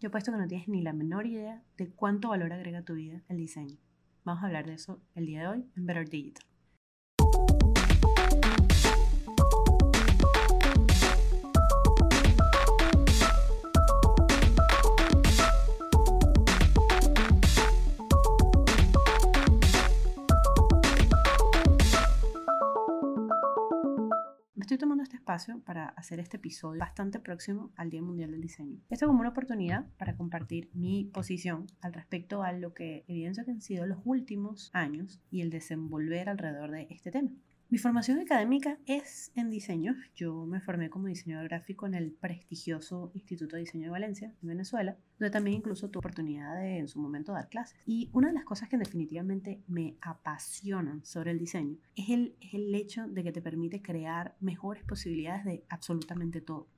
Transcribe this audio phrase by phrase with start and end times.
[0.00, 3.20] Yo puesto que no tienes ni la menor idea de cuánto valor agrega tu vida
[3.28, 3.76] el diseño.
[4.24, 6.44] Vamos a hablar de eso el día de hoy en Better Digital.
[24.68, 28.78] Estoy tomando este espacio para hacer este episodio bastante próximo al Día Mundial del Diseño.
[28.90, 33.52] Esto como una oportunidad para compartir mi posición al respecto a lo que evidencio que
[33.52, 37.30] han sido los últimos años y el desenvolver alrededor de este tema.
[37.70, 39.94] Mi formación académica es en diseño.
[40.14, 44.48] Yo me formé como diseñador gráfico en el prestigioso Instituto de Diseño de Valencia, en
[44.48, 47.78] Venezuela, donde también incluso tuve oportunidad de en su momento dar clases.
[47.84, 52.54] Y una de las cosas que definitivamente me apasionan sobre el diseño es el, es
[52.54, 56.68] el hecho de que te permite crear mejores posibilidades de absolutamente todo.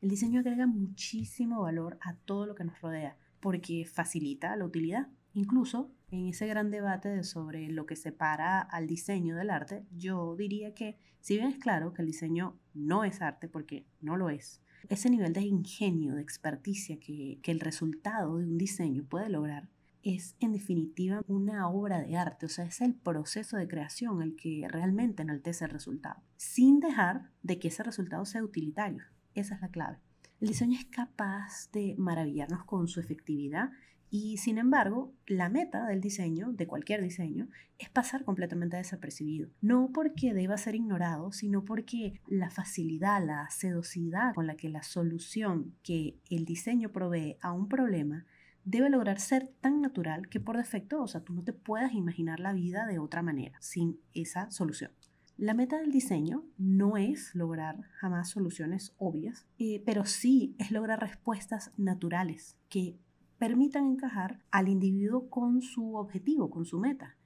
[0.00, 5.06] El diseño agrega muchísimo valor a todo lo que nos rodea porque facilita la utilidad
[5.32, 10.74] Incluso en ese gran debate sobre lo que separa al diseño del arte, yo diría
[10.74, 14.62] que si bien es claro que el diseño no es arte, porque no lo es,
[14.88, 19.68] ese nivel de ingenio, de experticia que, que el resultado de un diseño puede lograr
[20.02, 24.34] es en definitiva una obra de arte, o sea, es el proceso de creación el
[24.36, 29.02] que realmente enaltece el resultado, sin dejar de que ese resultado sea utilitario.
[29.34, 29.98] Esa es la clave.
[30.40, 33.70] El diseño es capaz de maravillarnos con su efectividad
[34.10, 39.48] y sin embargo, la meta del diseño, de cualquier diseño, es pasar completamente desapercibido.
[39.60, 44.82] No porque deba ser ignorado, sino porque la facilidad, la sedosidad con la que la
[44.82, 48.26] solución que el diseño provee a un problema
[48.64, 52.40] debe lograr ser tan natural que por defecto, o sea, tú no te puedas imaginar
[52.40, 54.90] la vida de otra manera sin esa solución.
[55.36, 61.00] La meta del diseño no es lograr jamás soluciones obvias, eh, pero sí es lograr
[61.00, 62.98] respuestas naturales que
[63.40, 67.16] permitan encajar al individuo con su objetivo, con su meta.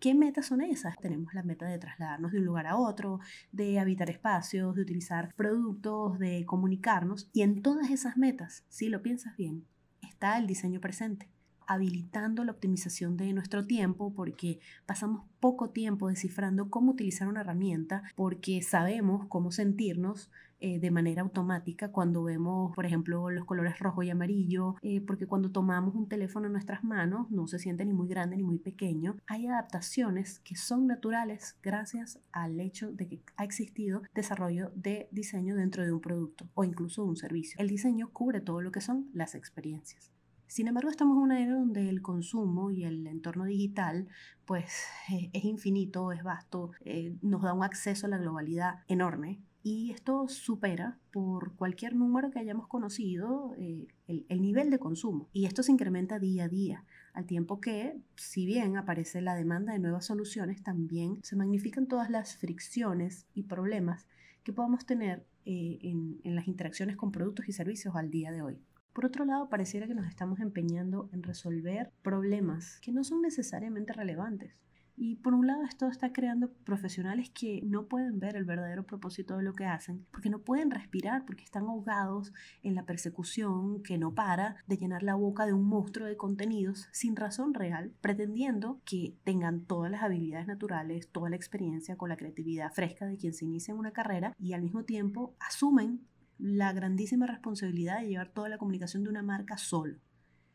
[0.00, 0.96] ¿Qué metas son esas?
[0.96, 3.20] Tenemos la meta de trasladarnos de un lugar a otro,
[3.52, 7.28] de habitar espacios, de utilizar productos, de comunicarnos.
[7.34, 9.66] Y en todas esas metas, si lo piensas bien,
[10.00, 11.28] está el diseño presente
[11.68, 18.02] habilitando la optimización de nuestro tiempo porque pasamos poco tiempo descifrando cómo utilizar una herramienta
[18.16, 20.30] porque sabemos cómo sentirnos
[20.60, 25.26] eh, de manera automática cuando vemos, por ejemplo, los colores rojo y amarillo, eh, porque
[25.26, 28.58] cuando tomamos un teléfono en nuestras manos no se siente ni muy grande ni muy
[28.58, 29.16] pequeño.
[29.28, 35.54] Hay adaptaciones que son naturales gracias al hecho de que ha existido desarrollo de diseño
[35.54, 37.60] dentro de un producto o incluso un servicio.
[37.60, 40.17] El diseño cubre todo lo que son las experiencias.
[40.48, 44.08] Sin embargo, estamos en una era donde el consumo y el entorno digital
[44.46, 49.42] pues eh, es infinito, es vasto, eh, nos da un acceso a la globalidad enorme
[49.62, 55.28] y esto supera por cualquier número que hayamos conocido eh, el, el, nivel de consumo.
[55.34, 59.74] Y esto se incrementa día a día, al tiempo que, si bien aparece la demanda
[59.74, 64.06] de nuevas soluciones, también se magnifican todas las fricciones y problemas
[64.44, 68.58] que podamos tener en, en las interacciones con productos y servicios al día de hoy.
[68.98, 73.92] Por otro lado, pareciera que nos estamos empeñando en resolver problemas que no son necesariamente
[73.92, 74.56] relevantes.
[74.96, 79.36] Y por un lado esto está creando profesionales que no pueden ver el verdadero propósito
[79.36, 82.32] de lo que hacen, porque no pueden respirar, porque están ahogados
[82.64, 86.88] en la persecución que no para de llenar la boca de un monstruo de contenidos
[86.90, 92.16] sin razón real, pretendiendo que tengan todas las habilidades naturales, toda la experiencia con la
[92.16, 96.00] creatividad fresca de quien se inicia en una carrera y al mismo tiempo asumen
[96.38, 99.98] la grandísima responsabilidad de llevar toda la comunicación de una marca solo.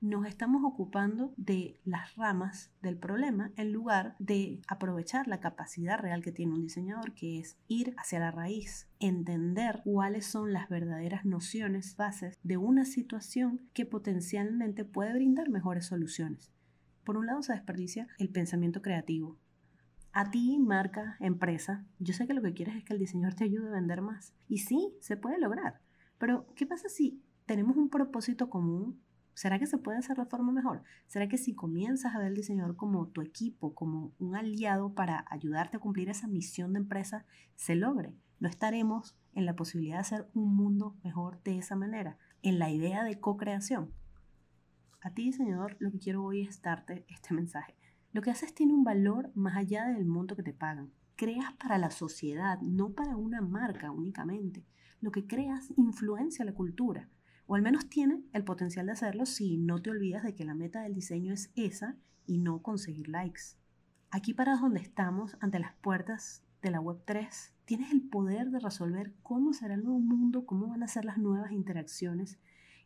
[0.01, 6.21] Nos estamos ocupando de las ramas del problema en lugar de aprovechar la capacidad real
[6.21, 11.23] que tiene un diseñador, que es ir hacia la raíz, entender cuáles son las verdaderas
[11.23, 16.51] nociones bases de una situación que potencialmente puede brindar mejores soluciones.
[17.05, 19.37] Por un lado se desperdicia el pensamiento creativo,
[20.13, 23.45] a ti, marca, empresa, yo sé que lo que quieres es que el diseñador te
[23.45, 24.33] ayude a vender más.
[24.47, 25.81] Y sí, se puede lograr.
[26.19, 29.01] Pero, ¿qué pasa si tenemos un propósito común?
[29.33, 30.83] ¿Será que se puede hacer de forma mejor?
[31.07, 35.25] ¿Será que si comienzas a ver al diseñador como tu equipo, como un aliado para
[35.31, 37.25] ayudarte a cumplir esa misión de empresa,
[37.55, 38.13] se logre?
[38.39, 42.69] No estaremos en la posibilidad de hacer un mundo mejor de esa manera, en la
[42.69, 43.91] idea de co-creación.
[45.01, 47.75] A ti, diseñador, lo que quiero hoy es darte este mensaje.
[48.13, 50.91] Lo que haces tiene un valor más allá del monto que te pagan.
[51.15, 54.63] Creas para la sociedad, no para una marca únicamente.
[55.01, 57.09] Lo que creas influencia la cultura,
[57.47, 60.53] o al menos tiene el potencial de hacerlo si no te olvidas de que la
[60.53, 63.57] meta del diseño es esa y no conseguir likes.
[64.11, 68.59] Aquí para donde estamos, ante las puertas de la Web 3, tienes el poder de
[68.59, 72.37] resolver cómo será el nuevo mundo, cómo van a ser las nuevas interacciones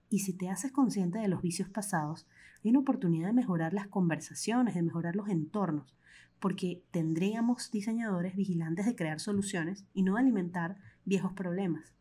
[0.09, 2.27] Y si te haces consciente de los vicios pasados,
[2.63, 5.95] hay una oportunidad de mejorar las conversaciones, de mejorar los entornos,
[6.39, 11.93] porque tendríamos diseñadores vigilantes de crear soluciones y no alimentar viejos problemas.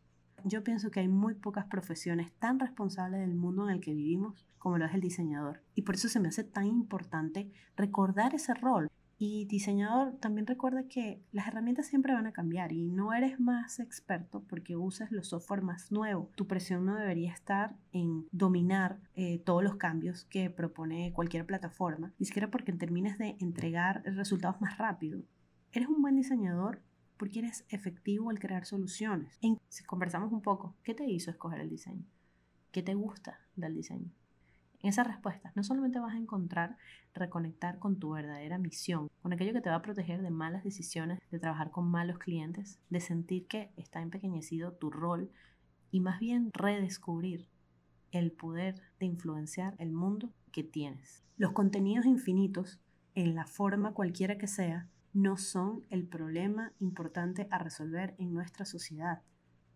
[0.45, 4.47] Yo pienso que hay muy pocas profesiones tan responsables del mundo en el que vivimos
[4.59, 5.63] como lo es el diseñador.
[5.75, 8.89] Y por eso se me hace tan importante recordar ese rol,
[9.19, 13.81] y diseñador, también recuerda que las herramientas siempre van a cambiar y no eres más
[13.81, 16.31] experto porque usas los software más nuevos.
[16.35, 22.13] Tu presión no debería estar en dominar eh, todos los cambios que propone cualquier plataforma,
[22.19, 25.23] ni siquiera porque termines de entregar resultados más rápido.
[25.73, 26.83] Eres un buen diseñador
[27.17, 29.39] porque eres efectivo al crear soluciones.
[29.69, 32.05] si conversamos un poco, ¿qué te hizo escoger el diseño?
[32.71, 34.11] ¿Qué te gusta del diseño?
[34.81, 36.77] En esas respuestas no solamente vas a encontrar
[37.15, 41.21] reconectar con tu verdadera misión, con aquello que te va a proteger de malas decisiones,
[41.31, 45.31] de trabajar con malos clientes, de sentir que está empequeñecido tu rol
[45.91, 47.49] y más bien redescubrir
[48.13, 51.25] el poder de influenciar el mundo que tienes.
[51.37, 52.81] Los contenidos infinitos,
[53.15, 58.65] en la forma cualquiera que sea, no son el problema importante a resolver en nuestra
[58.67, 59.23] sociedad.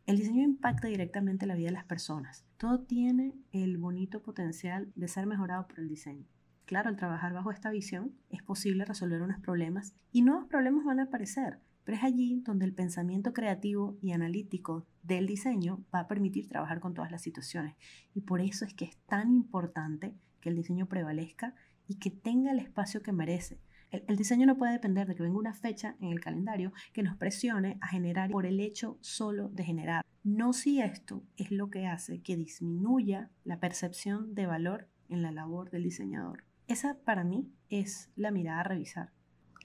[0.07, 2.45] El diseño impacta directamente la vida de las personas.
[2.57, 6.27] Todo tiene el bonito potencial de ser mejorado por el diseño.
[6.65, 11.01] Claro, al trabajar bajo esta visión es posible resolver unos problemas y nuevos problemas van
[11.01, 16.09] a aparecer, pero es allí donde el pensamiento creativo y analítico del diseño va a
[16.09, 17.75] permitir trabajar con todas las situaciones.
[18.15, 21.55] Y por eso es que es tan importante que el diseño prevalezca
[21.89, 23.59] y que tenga el espacio que merece
[23.91, 27.17] el, diseño no puede depender de que venga una fecha en el calendario que nos
[27.17, 30.05] presione a generar por el hecho solo de generar.
[30.23, 35.33] No si esto es lo que hace que disminuya la percepción de valor en la
[35.33, 36.45] labor del diseñador.
[36.69, 39.11] Esa para mí es la mirada a revisar.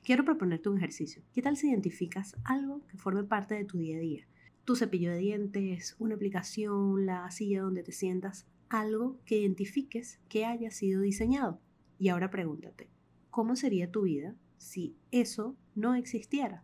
[0.04, 1.24] Quiero proponerte un ejercicio.
[1.34, 4.28] ¿Qué tal si identificas algo que forme parte de tu día a día?
[4.64, 10.46] Tu cepillo de dientes, una aplicación, la silla donde te sientas, algo que identifiques que
[10.46, 11.60] haya sido diseñado.
[12.00, 12.90] Y ahora pregúntate,
[13.36, 16.64] ¿cómo sería tu vida si eso no existiera?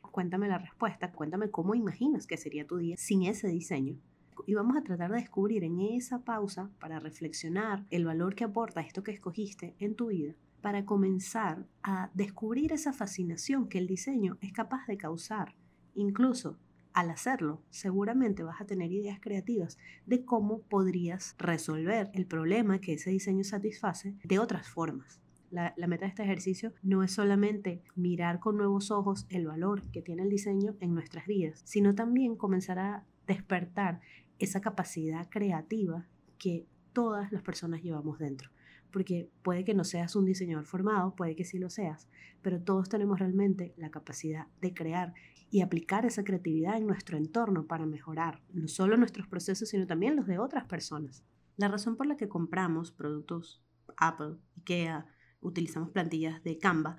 [0.00, 3.98] Cuéntame la respuesta, cuéntame cómo imaginas que sería tu día sin ese diseño.
[4.46, 8.80] Y vamos a tratar de descubrir en esa pausa para reflexionar el valor que aporta
[8.80, 14.38] esto que escogiste en tu vida, para comenzar a descubrir esa fascinación que el diseño
[14.40, 15.56] es capaz de causar.
[15.96, 16.60] Incluso
[16.92, 22.92] al hacerlo, seguramente vas a tener ideas creativas de cómo podrías resolver el problema que
[22.92, 25.20] ese diseño satisface de otras formas.
[25.54, 30.02] La, meta de este ejercicio no es solamente mirar con nuevos ojos el valor que
[30.02, 34.00] tiene el diseño en nuestras vidas, sino también comenzar a despertar
[34.40, 36.08] esa capacidad creativa
[36.38, 38.50] que todas las personas llevamos dentro.
[38.90, 42.08] Porque puede que no seas un diseñador formado, puede que sí lo seas,
[42.42, 45.14] pero todos tenemos realmente la capacidad de crear
[45.52, 50.16] y aplicar esa creatividad en nuestro entorno para mejorar no solo nuestros procesos, sino también
[50.16, 51.22] los de otras personas.
[51.56, 53.62] La razón por la que compramos productos
[53.96, 55.06] Apple, IKEA,
[55.44, 56.96] utilizamos plantillas de Canva,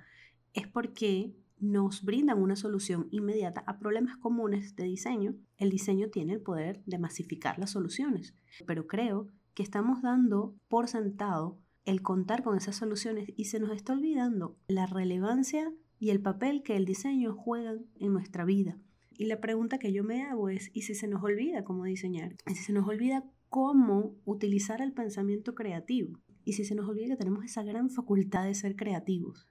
[0.54, 5.34] es porque nos brindan una solución inmediata a problemas comunes de diseño.
[5.56, 8.34] El diseño tiene el poder de masificar las soluciones,
[8.66, 13.70] pero creo que estamos dando por sentado el contar con esas soluciones y se nos
[13.70, 18.78] está olvidando la relevancia y el papel que el diseño juega en nuestra vida.
[19.12, 22.36] Y la pregunta que yo me hago es, ¿y si se nos olvida cómo diseñar?
[22.46, 26.18] ¿Y si se nos olvida cómo utilizar el pensamiento creativo?
[26.46, 29.48] Y si se nos olvida que tenemos esa gran facultad de ser creativos.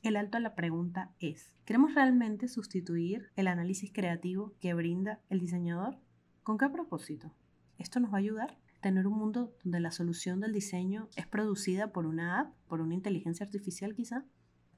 [0.00, 5.40] El alto a la pregunta es, ¿queremos realmente sustituir el análisis creativo que brinda el
[5.40, 5.98] diseñador?
[6.44, 7.34] ¿Con qué propósito?
[7.78, 8.58] ¿Esto nos va a ayudar?
[8.80, 12.94] Tener un mundo donde la solución del diseño es producida por una app, por una
[12.94, 14.24] inteligencia artificial quizá,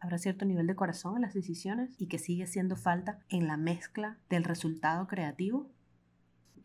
[0.00, 3.58] habrá cierto nivel de corazón en las decisiones y que sigue siendo falta en la
[3.58, 5.70] mezcla del resultado creativo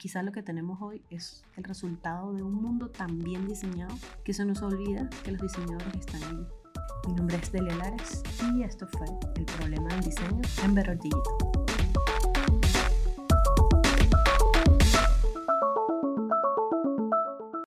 [0.02, 4.34] quizá lo que tenemos hoy es el resultado de un mundo tan bien diseñado que
[4.34, 6.48] se nos olvida que los diseñadores están ahí.
[7.08, 8.24] Mi nombre es Delia Lares
[8.56, 9.06] y esto fue
[9.36, 11.61] El problema del diseño en Vero Digital.